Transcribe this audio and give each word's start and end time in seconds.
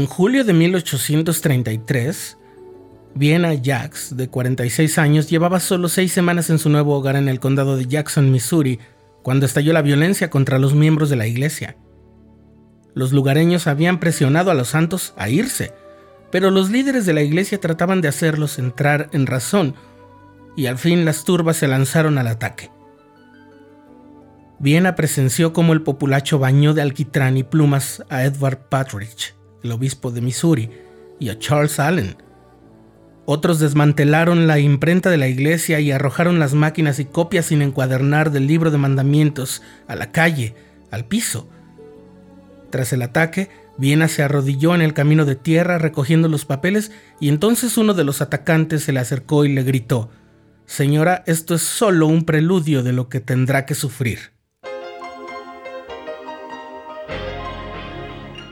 En 0.00 0.06
julio 0.06 0.44
de 0.44 0.54
1833, 0.54 2.38
Viena 3.14 3.50
Jax, 3.62 4.16
de 4.16 4.30
46 4.30 4.96
años, 4.96 5.28
llevaba 5.28 5.60
solo 5.60 5.90
seis 5.90 6.10
semanas 6.10 6.48
en 6.48 6.58
su 6.58 6.70
nuevo 6.70 6.96
hogar 6.96 7.16
en 7.16 7.28
el 7.28 7.38
condado 7.38 7.76
de 7.76 7.84
Jackson, 7.84 8.32
Missouri, 8.32 8.78
cuando 9.22 9.44
estalló 9.44 9.74
la 9.74 9.82
violencia 9.82 10.30
contra 10.30 10.58
los 10.58 10.72
miembros 10.72 11.10
de 11.10 11.16
la 11.16 11.26
iglesia. 11.26 11.76
Los 12.94 13.12
lugareños 13.12 13.66
habían 13.66 14.00
presionado 14.00 14.50
a 14.50 14.54
los 14.54 14.68
santos 14.68 15.12
a 15.18 15.28
irse, 15.28 15.74
pero 16.32 16.50
los 16.50 16.70
líderes 16.70 17.04
de 17.04 17.12
la 17.12 17.20
iglesia 17.20 17.60
trataban 17.60 18.00
de 18.00 18.08
hacerlos 18.08 18.58
entrar 18.58 19.10
en 19.12 19.26
razón, 19.26 19.74
y 20.56 20.64
al 20.64 20.78
fin 20.78 21.04
las 21.04 21.24
turbas 21.24 21.58
se 21.58 21.68
lanzaron 21.68 22.16
al 22.16 22.28
ataque. 22.28 22.70
Viena 24.58 24.94
presenció 24.94 25.52
cómo 25.52 25.74
el 25.74 25.82
populacho 25.82 26.38
bañó 26.38 26.72
de 26.72 26.80
alquitrán 26.80 27.36
y 27.36 27.42
plumas 27.42 28.02
a 28.08 28.24
Edward 28.24 28.60
Patridge, 28.70 29.34
el 29.62 29.72
obispo 29.72 30.10
de 30.10 30.20
Missouri, 30.20 30.70
y 31.18 31.28
a 31.28 31.38
Charles 31.38 31.78
Allen. 31.78 32.16
Otros 33.26 33.60
desmantelaron 33.60 34.46
la 34.46 34.58
imprenta 34.58 35.10
de 35.10 35.18
la 35.18 35.28
iglesia 35.28 35.78
y 35.80 35.92
arrojaron 35.92 36.38
las 36.38 36.54
máquinas 36.54 36.98
y 36.98 37.04
copias 37.04 37.46
sin 37.46 37.62
encuadernar 37.62 38.32
del 38.32 38.46
libro 38.46 38.70
de 38.70 38.78
mandamientos 38.78 39.62
a 39.86 39.94
la 39.94 40.10
calle, 40.10 40.54
al 40.90 41.04
piso. 41.04 41.48
Tras 42.70 42.92
el 42.92 43.02
ataque, 43.02 43.50
Viena 43.78 44.08
se 44.08 44.22
arrodilló 44.22 44.74
en 44.74 44.82
el 44.82 44.94
camino 44.94 45.24
de 45.24 45.36
tierra 45.36 45.78
recogiendo 45.78 46.28
los 46.28 46.44
papeles 46.44 46.92
y 47.20 47.28
entonces 47.28 47.78
uno 47.78 47.94
de 47.94 48.04
los 48.04 48.20
atacantes 48.20 48.82
se 48.82 48.92
le 48.92 49.00
acercó 49.00 49.44
y 49.44 49.52
le 49.52 49.62
gritó, 49.62 50.10
Señora, 50.66 51.24
esto 51.26 51.54
es 51.54 51.62
solo 51.62 52.06
un 52.06 52.24
preludio 52.24 52.82
de 52.82 52.92
lo 52.92 53.08
que 53.08 53.20
tendrá 53.20 53.66
que 53.66 53.74
sufrir. 53.74 54.32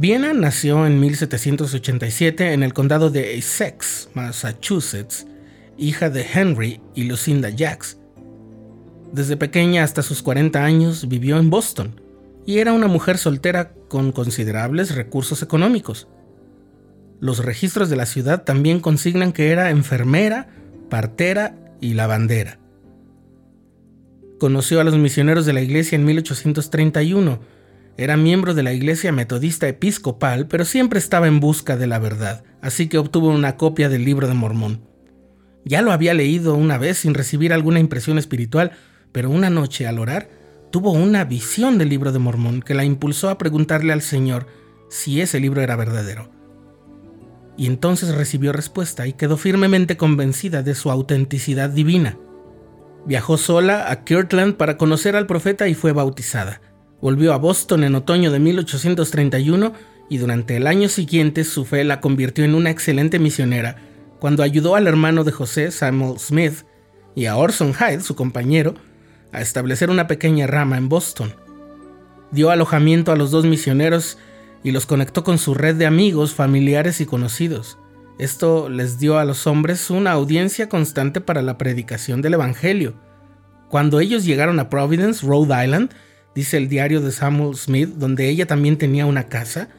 Viena 0.00 0.32
nació 0.32 0.86
en 0.86 1.00
1787 1.00 2.52
en 2.52 2.62
el 2.62 2.72
condado 2.72 3.10
de 3.10 3.36
Essex, 3.36 4.08
Massachusetts, 4.14 5.26
hija 5.76 6.08
de 6.08 6.24
Henry 6.32 6.80
y 6.94 7.02
Lucinda 7.02 7.50
Jacks. 7.50 7.98
Desde 9.12 9.36
pequeña 9.36 9.82
hasta 9.82 10.02
sus 10.02 10.22
40 10.22 10.62
años 10.62 11.08
vivió 11.08 11.36
en 11.40 11.50
Boston 11.50 12.00
y 12.46 12.58
era 12.58 12.74
una 12.74 12.86
mujer 12.86 13.18
soltera 13.18 13.72
con 13.88 14.12
considerables 14.12 14.94
recursos 14.94 15.42
económicos. 15.42 16.06
Los 17.18 17.44
registros 17.44 17.90
de 17.90 17.96
la 17.96 18.06
ciudad 18.06 18.44
también 18.44 18.78
consignan 18.78 19.32
que 19.32 19.50
era 19.50 19.70
enfermera, 19.70 20.46
partera 20.88 21.56
y 21.80 21.94
lavandera. 21.94 22.60
Conoció 24.38 24.80
a 24.80 24.84
los 24.84 24.96
misioneros 24.96 25.44
de 25.44 25.54
la 25.54 25.60
iglesia 25.60 25.96
en 25.96 26.04
1831 26.04 27.57
era 27.98 28.16
miembro 28.16 28.54
de 28.54 28.62
la 28.62 28.72
Iglesia 28.72 29.10
Metodista 29.10 29.66
Episcopal, 29.66 30.46
pero 30.46 30.64
siempre 30.64 31.00
estaba 31.00 31.26
en 31.26 31.40
busca 31.40 31.76
de 31.76 31.88
la 31.88 31.98
verdad, 31.98 32.44
así 32.62 32.88
que 32.88 32.96
obtuvo 32.96 33.28
una 33.28 33.56
copia 33.56 33.88
del 33.88 34.04
libro 34.04 34.28
de 34.28 34.34
Mormón. 34.34 34.82
Ya 35.64 35.82
lo 35.82 35.90
había 35.90 36.14
leído 36.14 36.54
una 36.54 36.78
vez 36.78 36.98
sin 36.98 37.12
recibir 37.12 37.52
alguna 37.52 37.80
impresión 37.80 38.16
espiritual, 38.16 38.70
pero 39.10 39.30
una 39.30 39.50
noche 39.50 39.88
al 39.88 39.98
orar 39.98 40.30
tuvo 40.70 40.92
una 40.92 41.24
visión 41.24 41.76
del 41.76 41.88
libro 41.88 42.12
de 42.12 42.20
Mormón 42.20 42.62
que 42.62 42.74
la 42.74 42.84
impulsó 42.84 43.30
a 43.30 43.36
preguntarle 43.36 43.92
al 43.92 44.02
Señor 44.02 44.46
si 44.88 45.20
ese 45.20 45.40
libro 45.40 45.60
era 45.60 45.74
verdadero. 45.74 46.30
Y 47.56 47.66
entonces 47.66 48.14
recibió 48.14 48.52
respuesta 48.52 49.08
y 49.08 49.14
quedó 49.14 49.36
firmemente 49.36 49.96
convencida 49.96 50.62
de 50.62 50.76
su 50.76 50.92
autenticidad 50.92 51.68
divina. 51.68 52.16
Viajó 53.06 53.38
sola 53.38 53.90
a 53.90 54.04
Kirtland 54.04 54.54
para 54.54 54.76
conocer 54.76 55.16
al 55.16 55.26
profeta 55.26 55.66
y 55.66 55.74
fue 55.74 55.90
bautizada. 55.90 56.60
Volvió 57.00 57.32
a 57.32 57.38
Boston 57.38 57.84
en 57.84 57.94
otoño 57.94 58.32
de 58.32 58.38
1831 58.40 59.72
y 60.08 60.18
durante 60.18 60.56
el 60.56 60.66
año 60.66 60.88
siguiente 60.88 61.44
su 61.44 61.64
fe 61.64 61.84
la 61.84 62.00
convirtió 62.00 62.44
en 62.44 62.54
una 62.54 62.70
excelente 62.70 63.18
misionera 63.18 63.76
cuando 64.18 64.42
ayudó 64.42 64.74
al 64.74 64.86
hermano 64.86 65.24
de 65.24 65.32
José, 65.32 65.70
Samuel 65.70 66.18
Smith, 66.18 66.64
y 67.14 67.26
a 67.26 67.36
Orson 67.36 67.72
Hyde, 67.72 68.00
su 68.00 68.14
compañero, 68.14 68.74
a 69.32 69.40
establecer 69.40 69.90
una 69.90 70.06
pequeña 70.06 70.46
rama 70.46 70.76
en 70.76 70.88
Boston. 70.88 71.34
Dio 72.30 72.50
alojamiento 72.50 73.12
a 73.12 73.16
los 73.16 73.30
dos 73.30 73.44
misioneros 73.44 74.18
y 74.62 74.72
los 74.72 74.86
conectó 74.86 75.24
con 75.24 75.38
su 75.38 75.54
red 75.54 75.76
de 75.76 75.86
amigos, 75.86 76.34
familiares 76.34 77.00
y 77.00 77.06
conocidos. 77.06 77.78
Esto 78.18 78.68
les 78.68 78.98
dio 78.98 79.18
a 79.18 79.24
los 79.24 79.46
hombres 79.46 79.90
una 79.90 80.12
audiencia 80.12 80.68
constante 80.68 81.20
para 81.20 81.42
la 81.42 81.58
predicación 81.58 82.22
del 82.22 82.34
Evangelio. 82.34 82.94
Cuando 83.68 84.00
ellos 84.00 84.24
llegaron 84.24 84.58
a 84.58 84.68
Providence, 84.68 85.24
Rhode 85.24 85.64
Island, 85.64 85.92
dice 86.38 86.56
el 86.56 86.68
diario 86.68 87.00
de 87.00 87.10
Samuel 87.10 87.56
Smith, 87.56 87.88
donde 87.96 88.28
ella 88.28 88.46
también 88.46 88.78
tenía 88.78 89.06
una 89.06 89.24
casa. 89.24 89.70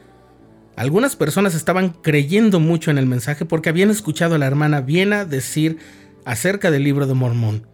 Algunas 0.76 1.16
personas 1.16 1.54
estaban 1.54 1.88
creyendo 1.88 2.60
mucho 2.60 2.90
en 2.90 2.98
el 2.98 3.06
mensaje 3.06 3.46
porque 3.46 3.70
habían 3.70 3.88
escuchado 3.88 4.34
a 4.34 4.38
la 4.38 4.46
hermana 4.46 4.82
Viena 4.82 5.24
decir 5.24 5.78
acerca 6.26 6.70
del 6.70 6.84
libro 6.84 7.06
de 7.06 7.14
Mormón. 7.14 7.66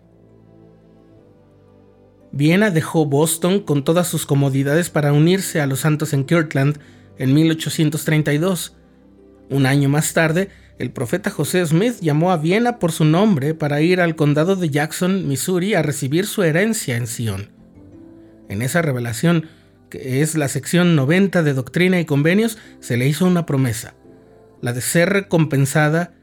Viena 2.31 2.71
dejó 2.71 3.07
Boston 3.07 3.59
con 3.59 3.83
todas 3.83 4.07
sus 4.07 4.25
comodidades 4.25 4.89
para 4.89 5.13
unirse 5.13 5.61
a 5.61 5.67
los 5.67 5.81
santos 5.81 6.13
en 6.13 6.25
Kirtland 6.25 6.79
en 7.19 7.35
1832. 7.35 8.77
Un 9.51 9.67
año 9.67 9.89
más 9.89 10.13
tarde, 10.13 10.49
el 10.79 10.93
profeta 10.93 11.31
José 11.31 11.67
Smith 11.67 11.97
llamó 12.01 12.31
a 12.31 12.37
Viena 12.37 12.79
por 12.79 12.93
su 12.93 13.05
nombre 13.05 13.53
para 13.53 13.81
ir 13.81 14.01
al 14.01 14.15
condado 14.15 14.55
de 14.55 14.71
Jackson, 14.71 15.27
Missouri, 15.27 15.75
a 15.75 15.83
recibir 15.83 16.25
su 16.29 16.45
herencia 16.45 16.97
en 16.97 17.09
Sion. 17.09 17.56
En 18.49 18.63
esa 18.63 18.83
revelación, 18.83 19.47
que 19.91 20.23
es 20.23 20.37
la 20.37 20.49
sección 20.49 20.97
90 20.97 21.43
de 21.43 21.55
Doctrina 21.55 22.01
y 22.01 22.05
Convenios, 22.05 22.59
se 22.81 22.97
le 22.97 23.07
hizo 23.07 23.27
una 23.27 23.47
promesa, 23.47 23.95
la 24.61 24.73
de 24.73 24.81
ser 24.81 25.11
recompensada, 25.11 26.15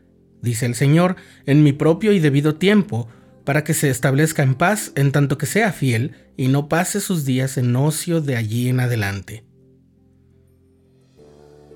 dice 0.42 0.66
el 0.66 0.76
Señor, 0.76 1.16
en 1.46 1.64
mi 1.64 1.74
propio 1.74 2.12
y 2.12 2.20
debido 2.20 2.56
tiempo, 2.56 3.08
para 3.44 3.64
que 3.64 3.74
se 3.74 3.90
establezca 3.90 4.44
en 4.44 4.56
paz 4.56 4.92
en 4.96 5.12
tanto 5.12 5.38
que 5.38 5.46
sea 5.46 5.72
fiel 5.72 6.16
y 6.38 6.48
no 6.48 6.70
pase 6.70 7.02
sus 7.02 7.26
días 7.26 7.58
en 7.58 7.76
ocio 7.76 8.22
de 8.22 8.36
allí 8.38 8.70
en 8.70 8.80
adelante. 8.80 9.44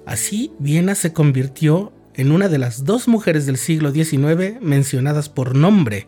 Así, 0.06 0.54
Viena 0.60 0.96
se 0.96 1.12
convirtió 1.12 1.92
en 2.14 2.32
una 2.32 2.48
de 2.48 2.58
las 2.58 2.86
dos 2.86 3.08
mujeres 3.08 3.46
del 3.46 3.58
siglo 3.58 3.92
XIX 3.92 4.62
mencionadas 4.62 5.28
por 5.28 5.56
nombre 5.56 6.08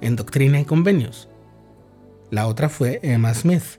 en 0.00 0.16
Doctrina 0.16 0.60
y 0.60 0.64
Convenios. 0.64 1.28
La 2.34 2.48
otra 2.48 2.68
fue 2.68 2.98
Emma 3.04 3.32
Smith. 3.32 3.78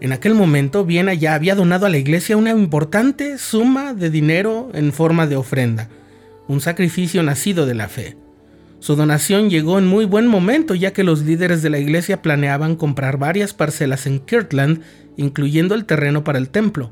En 0.00 0.12
aquel 0.12 0.34
momento, 0.34 0.86
Viena 0.86 1.12
ya 1.12 1.34
había 1.34 1.54
donado 1.54 1.84
a 1.84 1.90
la 1.90 1.98
iglesia 1.98 2.38
una 2.38 2.50
importante 2.50 3.36
suma 3.36 3.92
de 3.92 4.08
dinero 4.08 4.70
en 4.72 4.94
forma 4.94 5.26
de 5.26 5.36
ofrenda, 5.36 5.90
un 6.46 6.62
sacrificio 6.62 7.22
nacido 7.22 7.66
de 7.66 7.74
la 7.74 7.90
fe. 7.90 8.16
Su 8.78 8.96
donación 8.96 9.50
llegó 9.50 9.78
en 9.78 9.86
muy 9.86 10.06
buen 10.06 10.28
momento 10.28 10.74
ya 10.74 10.94
que 10.94 11.04
los 11.04 11.20
líderes 11.26 11.60
de 11.60 11.68
la 11.68 11.78
iglesia 11.78 12.22
planeaban 12.22 12.74
comprar 12.74 13.18
varias 13.18 13.52
parcelas 13.52 14.06
en 14.06 14.20
Kirtland, 14.20 14.80
incluyendo 15.18 15.74
el 15.74 15.84
terreno 15.84 16.24
para 16.24 16.38
el 16.38 16.48
templo. 16.48 16.90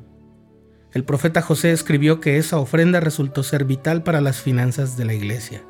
El 0.92 1.04
profeta 1.04 1.40
José 1.40 1.72
escribió 1.72 2.20
que 2.20 2.36
esa 2.36 2.58
ofrenda 2.58 3.00
resultó 3.00 3.42
ser 3.42 3.64
vital 3.64 4.02
para 4.02 4.20
las 4.20 4.42
finanzas 4.42 4.98
de 4.98 5.06
la 5.06 5.14
iglesia. 5.14 5.62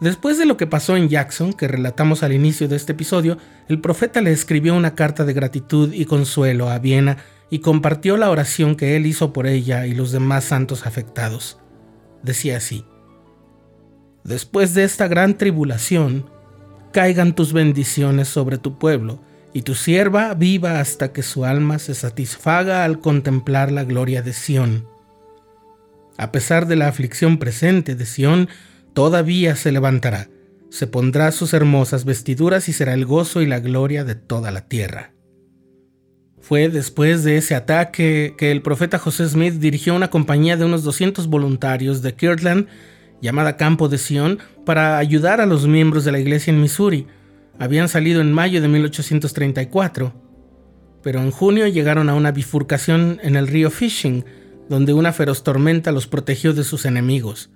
Después 0.00 0.38
de 0.38 0.46
lo 0.46 0.56
que 0.56 0.66
pasó 0.66 0.96
en 0.96 1.08
Jackson, 1.08 1.52
que 1.52 1.68
relatamos 1.68 2.22
al 2.22 2.32
inicio 2.32 2.68
de 2.68 2.76
este 2.76 2.92
episodio, 2.92 3.36
el 3.68 3.80
profeta 3.80 4.22
le 4.22 4.32
escribió 4.32 4.74
una 4.74 4.94
carta 4.94 5.26
de 5.26 5.34
gratitud 5.34 5.92
y 5.92 6.06
consuelo 6.06 6.70
a 6.70 6.78
Viena 6.78 7.18
y 7.50 7.58
compartió 7.58 8.16
la 8.16 8.30
oración 8.30 8.76
que 8.76 8.96
él 8.96 9.04
hizo 9.04 9.32
por 9.34 9.46
ella 9.46 9.86
y 9.86 9.94
los 9.94 10.10
demás 10.10 10.44
santos 10.44 10.86
afectados. 10.86 11.58
Decía 12.22 12.56
así, 12.56 12.86
Después 14.24 14.74
de 14.74 14.84
esta 14.84 15.06
gran 15.06 15.36
tribulación, 15.36 16.30
caigan 16.92 17.34
tus 17.34 17.52
bendiciones 17.52 18.28
sobre 18.28 18.58
tu 18.58 18.78
pueblo, 18.78 19.20
y 19.52 19.62
tu 19.62 19.74
sierva 19.74 20.32
viva 20.34 20.80
hasta 20.80 21.12
que 21.12 21.22
su 21.22 21.44
alma 21.44 21.78
se 21.78 21.94
satisfaga 21.94 22.84
al 22.84 23.00
contemplar 23.00 23.72
la 23.72 23.84
gloria 23.84 24.22
de 24.22 24.32
Sión. 24.32 24.86
A 26.16 26.30
pesar 26.30 26.66
de 26.66 26.76
la 26.76 26.88
aflicción 26.88 27.38
presente 27.38 27.96
de 27.96 28.06
Sión, 28.06 28.48
todavía 28.92 29.56
se 29.56 29.72
levantará, 29.72 30.28
se 30.70 30.86
pondrá 30.86 31.32
sus 31.32 31.52
hermosas 31.52 32.04
vestiduras 32.04 32.68
y 32.68 32.72
será 32.72 32.94
el 32.94 33.04
gozo 33.04 33.42
y 33.42 33.46
la 33.46 33.60
gloria 33.60 34.04
de 34.04 34.14
toda 34.14 34.50
la 34.50 34.68
tierra. 34.68 35.12
Fue 36.40 36.68
después 36.68 37.22
de 37.22 37.36
ese 37.36 37.54
ataque 37.54 38.34
que 38.36 38.50
el 38.50 38.62
profeta 38.62 38.98
José 38.98 39.28
Smith 39.28 39.54
dirigió 39.54 39.94
una 39.94 40.10
compañía 40.10 40.56
de 40.56 40.64
unos 40.64 40.82
200 40.82 41.26
voluntarios 41.28 42.02
de 42.02 42.14
Kirtland 42.14 42.66
llamada 43.20 43.56
Campo 43.56 43.88
de 43.88 43.98
Sion 43.98 44.38
para 44.64 44.98
ayudar 44.98 45.40
a 45.40 45.46
los 45.46 45.66
miembros 45.66 46.04
de 46.04 46.12
la 46.12 46.18
iglesia 46.18 46.52
en 46.52 46.60
Missouri. 46.60 47.06
Habían 47.58 47.88
salido 47.88 48.20
en 48.20 48.32
mayo 48.32 48.62
de 48.62 48.68
1834, 48.68 50.14
pero 51.02 51.20
en 51.20 51.30
junio 51.30 51.66
llegaron 51.66 52.08
a 52.08 52.14
una 52.14 52.32
bifurcación 52.32 53.20
en 53.22 53.36
el 53.36 53.46
río 53.46 53.70
Fishing, 53.70 54.24
donde 54.68 54.92
una 54.92 55.12
feroz 55.12 55.44
tormenta 55.44 55.92
los 55.92 56.06
protegió 56.06 56.54
de 56.54 56.64
sus 56.64 56.86
enemigos. 56.86 57.50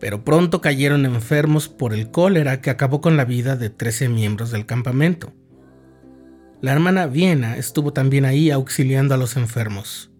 Pero 0.00 0.24
pronto 0.24 0.60
cayeron 0.60 1.04
enfermos 1.04 1.68
por 1.68 1.92
el 1.92 2.10
cólera 2.10 2.60
que 2.60 2.70
acabó 2.70 3.00
con 3.00 3.16
la 3.16 3.24
vida 3.24 3.54
de 3.54 3.70
13 3.70 4.08
miembros 4.08 4.50
del 4.50 4.66
campamento. 4.66 5.32
La 6.62 6.72
hermana 6.72 7.06
Viena 7.06 7.56
estuvo 7.56 7.92
también 7.92 8.24
ahí 8.24 8.50
auxiliando 8.50 9.14
a 9.14 9.18
los 9.18 9.36
enfermos. 9.36 10.10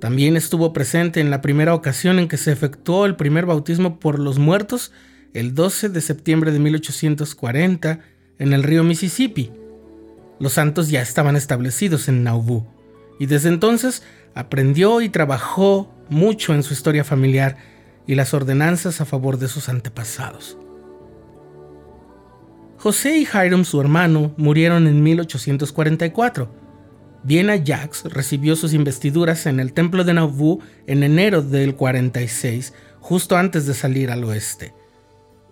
También 0.00 0.36
estuvo 0.36 0.72
presente 0.72 1.20
en 1.20 1.30
la 1.30 1.40
primera 1.40 1.74
ocasión 1.74 2.18
en 2.20 2.28
que 2.28 2.36
se 2.36 2.52
efectuó 2.52 3.04
el 3.04 3.16
primer 3.16 3.46
bautismo 3.46 3.98
por 3.98 4.18
los 4.20 4.38
muertos 4.38 4.92
el 5.34 5.54
12 5.54 5.88
de 5.88 6.00
septiembre 6.00 6.52
de 6.52 6.60
1840 6.60 8.00
en 8.38 8.52
el 8.52 8.62
río 8.62 8.84
Mississippi. 8.84 9.50
Los 10.38 10.52
santos 10.52 10.88
ya 10.88 11.02
estaban 11.02 11.36
establecidos 11.36 12.08
en 12.08 12.22
Nauvoo 12.22 12.66
y 13.18 13.26
desde 13.26 13.48
entonces 13.48 14.04
aprendió 14.34 15.00
y 15.00 15.08
trabajó 15.08 15.92
mucho 16.08 16.54
en 16.54 16.62
su 16.62 16.72
historia 16.72 17.02
familiar 17.02 17.56
y 18.08 18.16
las 18.16 18.34
ordenanzas 18.34 19.00
a 19.00 19.04
favor 19.04 19.38
de 19.38 19.46
sus 19.46 19.68
antepasados. 19.68 20.58
José 22.78 23.18
y 23.18 23.22
Hiram, 23.22 23.64
su 23.64 23.80
hermano, 23.80 24.34
murieron 24.36 24.88
en 24.88 25.00
1844 25.04 26.66
Viena 27.24 27.60
Jax 27.62 28.04
recibió 28.04 28.54
sus 28.54 28.72
investiduras 28.72 29.46
en 29.46 29.60
el 29.60 29.72
templo 29.72 30.04
de 30.04 30.14
Nauvoo 30.14 30.60
en 30.86 31.02
enero 31.02 31.42
del 31.42 31.74
46, 31.74 32.72
justo 33.00 33.36
antes 33.36 33.66
de 33.66 33.74
salir 33.74 34.10
al 34.10 34.24
oeste. 34.24 34.72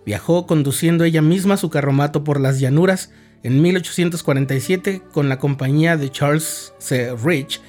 Viajó 0.05 0.47
conduciendo 0.47 1.03
ella 1.03 1.21
misma 1.21 1.57
su 1.57 1.69
carromato 1.69 2.23
por 2.23 2.39
las 2.39 2.59
llanuras 2.59 3.11
en 3.43 3.61
1847 3.61 5.03
con 5.11 5.27
la 5.27 5.39
compañía 5.39 5.97
de 5.97 6.09
Charles 6.09 6.73
C. 6.79 7.13
Rich, 7.15 7.61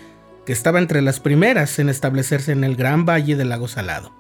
que 0.47 0.53
estaba 0.53 0.79
entre 0.79 1.03
las 1.03 1.19
primeras 1.19 1.79
en 1.79 1.89
establecerse 1.89 2.53
en 2.53 2.63
el 2.63 2.77
Gran 2.77 3.05
Valle 3.05 3.35
del 3.35 3.49
Lago 3.49 3.67
Salado. 3.67 4.15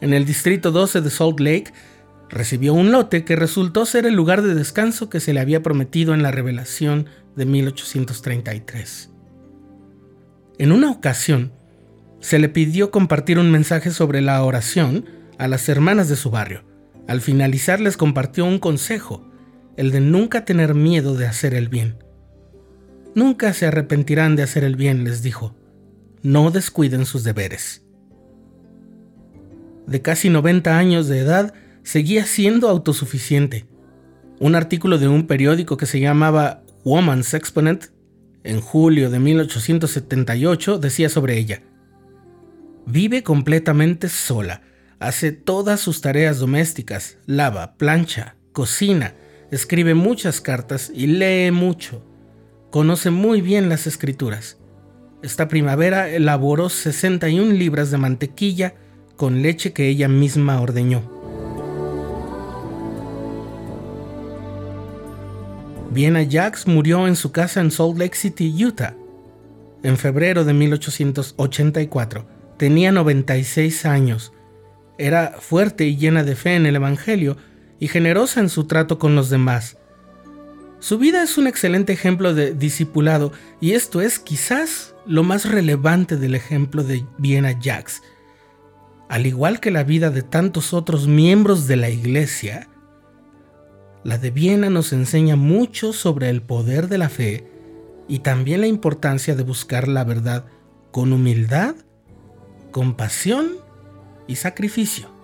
En 0.00 0.14
el 0.14 0.24
distrito 0.24 0.70
12 0.70 1.00
de 1.02 1.10
Salt 1.10 1.40
Lake 1.40 1.72
recibió 2.30 2.72
un 2.74 2.90
lote 2.90 3.24
que 3.24 3.36
resultó 3.36 3.84
ser 3.84 4.06
el 4.06 4.14
lugar 4.14 4.42
de 4.42 4.54
descanso 4.54 5.10
que 5.10 5.20
se 5.20 5.34
le 5.34 5.40
había 5.40 5.62
prometido 5.62 6.14
en 6.14 6.22
la 6.22 6.30
revelación 6.30 7.06
de 7.36 7.46
1833. 7.46 9.10
En 10.58 10.72
una 10.72 10.90
ocasión, 10.90 11.52
se 12.20 12.38
le 12.38 12.48
pidió 12.48 12.90
compartir 12.90 13.38
un 13.38 13.50
mensaje 13.50 13.90
sobre 13.90 14.20
la 14.20 14.42
oración 14.44 15.06
a 15.38 15.48
las 15.48 15.68
hermanas 15.68 16.08
de 16.08 16.16
su 16.16 16.30
barrio. 16.30 16.64
Al 17.08 17.20
finalizar 17.20 17.80
les 17.80 17.96
compartió 17.96 18.44
un 18.44 18.58
consejo, 18.58 19.26
el 19.76 19.90
de 19.90 20.00
nunca 20.00 20.44
tener 20.44 20.74
miedo 20.74 21.14
de 21.16 21.26
hacer 21.26 21.54
el 21.54 21.68
bien. 21.68 22.04
Nunca 23.14 23.52
se 23.54 23.66
arrepentirán 23.66 24.36
de 24.36 24.42
hacer 24.42 24.64
el 24.64 24.76
bien, 24.76 25.04
les 25.04 25.22
dijo. 25.22 25.56
No 26.22 26.50
descuiden 26.50 27.06
sus 27.06 27.24
deberes. 27.24 27.82
De 29.90 30.00
casi 30.02 30.30
90 30.30 30.78
años 30.78 31.08
de 31.08 31.18
edad, 31.18 31.52
seguía 31.82 32.24
siendo 32.24 32.68
autosuficiente. 32.68 33.66
Un 34.38 34.54
artículo 34.54 34.98
de 34.98 35.08
un 35.08 35.26
periódico 35.26 35.76
que 35.76 35.86
se 35.86 35.98
llamaba 35.98 36.62
Woman's 36.84 37.34
Exponent, 37.34 37.86
en 38.44 38.60
julio 38.60 39.10
de 39.10 39.18
1878, 39.18 40.78
decía 40.78 41.08
sobre 41.08 41.38
ella, 41.38 41.62
Vive 42.86 43.24
completamente 43.24 44.08
sola, 44.08 44.62
hace 45.00 45.32
todas 45.32 45.80
sus 45.80 46.00
tareas 46.00 46.38
domésticas, 46.38 47.18
lava, 47.26 47.74
plancha, 47.76 48.36
cocina, 48.52 49.14
escribe 49.50 49.94
muchas 49.94 50.40
cartas 50.40 50.92
y 50.94 51.08
lee 51.08 51.50
mucho. 51.50 52.06
Conoce 52.70 53.10
muy 53.10 53.40
bien 53.40 53.68
las 53.68 53.88
escrituras. 53.88 54.56
Esta 55.20 55.48
primavera 55.48 56.08
elaboró 56.08 56.68
61 56.68 57.54
libras 57.54 57.90
de 57.90 57.98
mantequilla 57.98 58.74
con 59.20 59.42
leche 59.42 59.74
que 59.74 59.86
ella 59.86 60.08
misma 60.08 60.62
ordeñó. 60.62 61.02
Viena 65.90 66.26
Jax 66.26 66.66
murió 66.66 67.06
en 67.06 67.16
su 67.16 67.30
casa 67.30 67.60
en 67.60 67.70
Salt 67.70 67.98
Lake 67.98 68.16
City, 68.16 68.64
Utah, 68.64 68.94
en 69.82 69.98
febrero 69.98 70.46
de 70.46 70.54
1884. 70.54 72.26
Tenía 72.56 72.92
96 72.92 73.84
años. 73.84 74.32
Era 74.96 75.36
fuerte 75.38 75.84
y 75.84 75.98
llena 75.98 76.24
de 76.24 76.34
fe 76.34 76.54
en 76.54 76.64
el 76.64 76.76
Evangelio 76.76 77.36
y 77.78 77.88
generosa 77.88 78.40
en 78.40 78.48
su 78.48 78.64
trato 78.64 78.98
con 78.98 79.16
los 79.16 79.28
demás. 79.28 79.76
Su 80.78 80.96
vida 80.96 81.22
es 81.22 81.36
un 81.36 81.46
excelente 81.46 81.92
ejemplo 81.92 82.32
de 82.32 82.54
discipulado 82.54 83.32
y 83.60 83.72
esto 83.72 84.00
es 84.00 84.18
quizás 84.18 84.94
lo 85.04 85.24
más 85.24 85.44
relevante 85.44 86.16
del 86.16 86.34
ejemplo 86.34 86.82
de 86.82 87.04
Viena 87.18 87.54
Jax. 87.62 88.00
Al 89.10 89.26
igual 89.26 89.58
que 89.58 89.72
la 89.72 89.82
vida 89.82 90.10
de 90.10 90.22
tantos 90.22 90.72
otros 90.72 91.08
miembros 91.08 91.66
de 91.66 91.74
la 91.74 91.90
iglesia, 91.90 92.68
la 94.04 94.18
de 94.18 94.30
Viena 94.30 94.70
nos 94.70 94.92
enseña 94.92 95.34
mucho 95.34 95.92
sobre 95.92 96.30
el 96.30 96.42
poder 96.42 96.86
de 96.86 96.98
la 96.98 97.08
fe 97.08 97.44
y 98.06 98.20
también 98.20 98.60
la 98.60 98.68
importancia 98.68 99.34
de 99.34 99.42
buscar 99.42 99.88
la 99.88 100.04
verdad 100.04 100.44
con 100.92 101.12
humildad, 101.12 101.74
compasión 102.70 103.56
y 104.28 104.36
sacrificio. 104.36 105.19